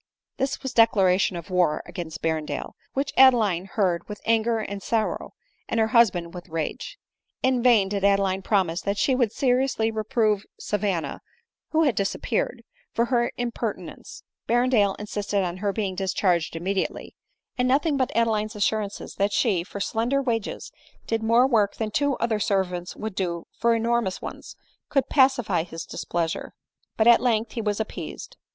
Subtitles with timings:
[0.37, 5.33] This was a declaration of war against Berrendale, which Adeline heard with anger and sorrow,
[5.69, 6.97] and her husband with rage.
[7.43, 11.21] In vain did Adeline promise that she would seriously reprove Savanna,
[11.69, 17.13] (who had disap peared) for her impertinence; Berrendale insisted on her being discharged immediately;
[17.55, 20.71] and nothing but Ade line's assurances that she, for slender wages,
[21.05, 24.55] did more work than two other servants would do for enormous ones,
[24.89, 26.53] could pacify his displeasure;
[26.97, 28.35] but at length he was appeased.